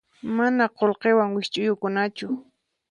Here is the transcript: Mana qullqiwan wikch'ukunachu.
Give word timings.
Mana 0.37 0.63
qullqiwan 0.77 1.29
wikch'ukunachu. 1.35 2.27